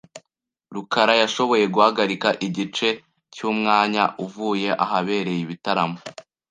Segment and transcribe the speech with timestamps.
[0.73, 2.87] rukara yashoboye guhagarika igice
[3.35, 5.97] cyumwanya uvuye ahabereye ibitaramo.